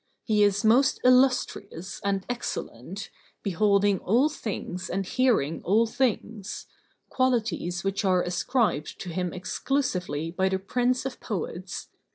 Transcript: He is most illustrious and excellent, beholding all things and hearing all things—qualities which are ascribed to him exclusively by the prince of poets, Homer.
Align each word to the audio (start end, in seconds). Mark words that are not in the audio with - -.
He 0.23 0.41
is 0.41 0.65
most 0.65 0.99
illustrious 1.03 2.01
and 2.03 2.25
excellent, 2.27 3.11
beholding 3.43 3.99
all 3.99 4.29
things 4.29 4.89
and 4.89 5.05
hearing 5.05 5.61
all 5.63 5.85
things—qualities 5.85 7.83
which 7.83 8.03
are 8.03 8.23
ascribed 8.23 8.99
to 9.01 9.09
him 9.09 9.31
exclusively 9.31 10.31
by 10.31 10.49
the 10.49 10.57
prince 10.57 11.05
of 11.05 11.19
poets, 11.19 11.89
Homer. 11.91 11.99